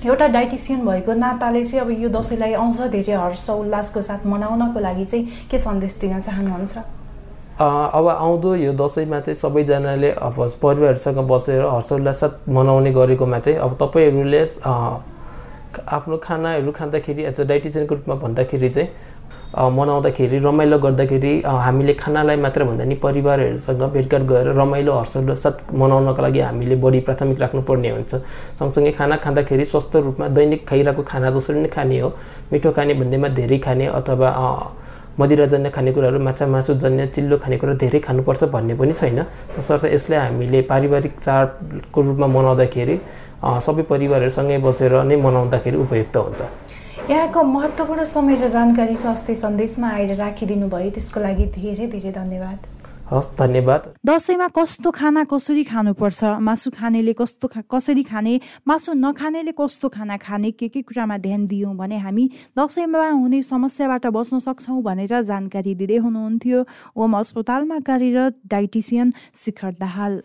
एउटा 0.00 0.26
डाइटिसियन 0.26 0.84
भएको 0.86 1.12
नाताले 1.12 1.64
चाहिँ 1.64 1.80
अब 1.80 1.90
यो 2.02 2.08
दसैँलाई 2.08 2.52
अझ 2.56 2.88
धेरै 2.90 3.14
हर्ष 3.14 3.48
उल्लासको 3.50 4.02
साथ 4.02 4.24
मनाउनको 4.26 4.80
लागि 4.80 5.04
चाहिँ 5.04 5.26
के 5.50 5.58
सन्देश 5.58 5.96
दिन 6.00 6.20
चाहनुहुन्छ? 6.20 6.78
अब 7.60 8.08
आउँदो 8.08 8.54
यो 8.56 8.72
दसैँमा 8.72 9.20
चाहिँ 9.20 9.34
सबैजनाले 9.36 10.10
अब 10.10 10.40
परिवारहरूसँग 10.62 11.18
बसेर 11.28 11.64
हर्षोल्लास 11.66 12.20
साथ 12.20 12.48
मनाउने 12.48 12.90
गरेकोमा 12.92 13.38
चाहिँ 13.38 13.58
अब 13.60 13.76
तपाईँहरूले 13.76 14.44
आफ्नो 15.88 16.16
खानाहरू 16.16 16.72
खाँदाखेरि 16.72 17.22
एज 17.24 17.40
अ 17.40 17.44
डाइटिसियनको 17.44 17.94
रूपमा 17.94 18.14
भन्दाखेरि 18.24 18.68
चाहिँ 18.68 18.88
मनाउँदाखेरि 19.50 20.38
रमाइलो 20.38 20.78
गर्दाखेरि 20.78 21.32
हामीले 21.44 21.94
खानालाई 21.94 22.36
मात्र 22.36 22.64
भन्दा 22.64 22.84
नि 22.84 22.94
परिवारहरूसँग 23.02 23.82
भेटघाट 23.94 24.22
गएर 24.30 24.46
रमाइलो 24.54 24.92
हर्षोल्लासाथ 24.94 25.74
मनाउनको 25.74 26.22
लागि 26.22 26.40
हामीले 26.40 26.76
बढी 26.84 27.00
प्राथमिक 27.06 27.40
राख्नुपर्ने 27.40 27.90
हुन्छ। 27.90 28.14
सँगसँगै 28.58 28.92
खाना 28.98 29.16
खाँदाखेरि 29.24 29.64
स्वस्थ 29.64 29.96
रूपमा 30.06 30.28
दैनिक 30.38 30.66
खाइरहेको 30.68 31.02
खाना 31.02 31.30
जसरी 31.30 31.60
नै 31.60 31.68
खाने 31.68 31.98
हो 32.00 32.08
मिठो 32.52 32.70
खाने 32.70 32.94
भन्दैमा 32.94 33.28
धेरै 33.34 33.58
खाने 33.58 33.86
अथवा 33.98 34.30
मदिराजन्य 35.18 35.70
खानेकुराहरू 35.70 36.18
माछा 36.20 36.46
मासुजन्य 36.46 37.06
चिल्लो 37.14 37.36
खानेकुरा 37.38 37.74
धेरै 37.82 37.98
खानुपर्छ 38.06 38.44
भन्ने 38.54 38.74
पनि 38.74 38.92
छैन। 38.94 39.18
तसर्थ 39.56 39.84
यसलाई 39.94 40.18
हामीले 40.18 40.60
पारिवारिक 40.70 41.18
चाडको 41.18 41.98
रूपमा 42.02 42.26
मनाउँदाखेरि 42.36 42.96
सबै 43.66 43.82
परिवारहरूसँगै 43.90 44.58
बसेर 44.64 44.92
नै 45.04 45.16
मनाउँदाखेरि 45.16 45.76
उपयुक्त 45.76 46.16
हुन्छ। 46.16 46.40
यहाँको 47.10 47.42
महत्त्वपूर्ण 47.42 48.04
समय 48.04 48.36
र 48.36 48.48
जानकारी 48.48 48.96
स्वास्थ्य 48.96 49.34
सन्देशमा 49.34 49.88
आएर 49.90 50.14
राखिदिनु 50.16 50.66
भयो 50.68 50.90
त्यसको 50.94 51.20
लागि 51.20 51.46
धेरै 51.56 51.86
धेरै 51.90 52.12
धन्यवाद। 52.12 52.58
हस् 53.10 53.26
धन्यवाद। 53.38 53.82
दसैँमा 54.06 54.46
कस्तो 54.54 54.90
खाना 54.90 55.24
कसरी 55.26 55.64
खानुपर्छ? 55.66 56.24
मासु 56.38 56.70
खानेले 56.70 57.12
कस्तो 57.12 57.48
कसरी 57.66 58.02
खाने? 58.06 58.34
मासु 58.62 58.92
नखानेले 58.94 59.52
कस्तो 59.58 59.88
खाना 59.88 60.16
खाने? 60.16 60.50
के 60.50 60.68
के 60.70 60.82
कुरामा 60.82 61.18
ध्यान 61.18 61.46
दियौँ 61.46 61.74
भने 61.74 61.98
हामी 61.98 62.30
दसैँमा 62.54 63.08
हुने 63.10 63.42
समस्याबाट 63.42 64.06
बस्न 64.14 64.38
सक्छौँ 64.38 64.82
भनेर 64.82 65.22
जानकारी 65.22 65.74
दिँदै 65.74 65.96
हुनुहुन्थ्यो। 66.06 66.64
ओम 66.96 67.18
अस्पतालमा 67.18 67.78
कार्यरत 67.82 68.34
dietitian 68.46 69.12
Shikhar 69.34 69.72
Dahal. 69.80 70.22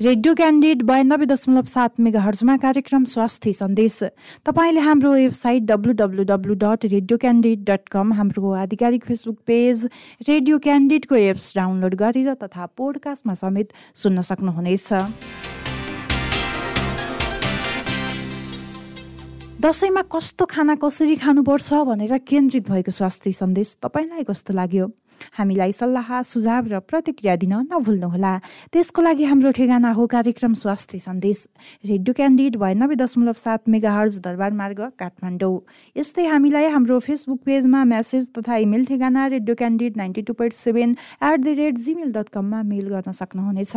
Radio 0.00 0.34
Candid 0.34 0.82
बयानब्बे 0.82 1.26
दशमलव 1.26 1.64
सात 1.64 2.00
मेगा 2.04 2.20
हर्जमा 2.20 2.56
कार्यक्रम 2.60 3.04
स्वास्थ्य 3.08 3.52
सन्देश 3.52 3.98
तपाईँले 4.46 4.80
हाम्रो 4.80 5.12
website 5.12 5.62
W 5.62 5.92
dot 5.94 6.84
radio 6.84 7.16
candid 7.18 7.62
dot 7.64 7.88
com 7.88 8.12
हाम्रो 8.12 8.52
आधिकारिक 8.54 9.04
फेसबुक 9.04 9.38
पेज 9.46 9.88
रेडियो 10.28 10.58
क्यान्डिडको 10.68 11.16
एप्स 11.16 11.52
डाउनलोड 11.56 11.94
गरेर 11.96 12.34
तथा 12.42 12.66
पोडकास्टमा 12.76 13.34
समेत 13.34 13.72
सुन्न 13.96 14.20
सक्नुहुनेछ। 14.20 14.92
दसैँमा 19.64 20.02
कस्तो 20.12 20.44
खाना 20.44 20.74
कसरी 20.84 21.16
खानुपर्छ 21.24 21.72
भनेर 21.88 22.16
केन्द्रित 22.28 22.70
भएको 22.70 22.92
स्वास्थ्य 22.92 23.32
सन्देश 23.32 23.76
तपाईँलाई 23.82 24.24
कस्तो 24.28 24.54
लाग्यो? 24.60 24.92
हामीलाई 25.38 25.72
सल्लाह 25.72 26.22
सुझाव 26.22 26.66
र 26.66 26.78
प्रतिक्रिया 26.80 27.36
दिन 27.36 27.52
नभुल्नुहोला। 27.72 28.32
त्यसको 28.72 29.02
लागि 29.02 29.24
हाम्रो 29.24 29.50
ठेगाना 29.58 29.90
हो 29.92 30.06
कार्यक्रम 30.06 30.54
स्वास्थ्य 30.54 30.98
सन्देश। 30.98 31.38
रेडियो 31.84 32.12
क्यान्डिड 32.14 32.56
बयानब्बे 32.56 32.96
दशमलव 32.96 33.36
सात 33.36 33.68
मेगा 33.68 33.92
हर्ज 33.92 34.18
दरबार 34.24 34.52
मार्ग 34.52 34.80
काठमाडौँ। 34.98 35.58
यस्तै 35.96 36.26
हामीलाई 36.26 36.66
हाम्रो 36.70 36.98
फेसबुक 37.00 37.40
पेजमा 37.46 37.84
म्यासेज 37.84 38.28
तथा 38.38 38.56
इमेल 38.64 38.84
ठेगाना 38.86 39.26
radio 39.36 39.54
candid 39.54 39.96
ninety 39.96 40.22
two 40.22 40.32
point 40.32 40.54
seven 40.54 40.96
at 41.22 41.40
the 41.40 41.56
rate 41.58 41.78
Gmail 41.86 42.12
dot 42.12 42.28
कममा 42.32 42.62
मेल 42.62 42.88
गर्न 42.88 43.12
सक्नुहुनेछ। 43.12 43.76